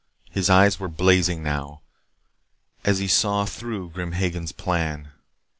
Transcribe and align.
His 0.31 0.49
eyes 0.49 0.79
were 0.79 0.87
blazing 0.87 1.43
now, 1.43 1.83
as 2.83 2.97
he 2.97 3.07
saw 3.07 3.45
through 3.45 3.91
Grim 3.91 4.13
Hagen's 4.13 4.51
plan. 4.51 5.11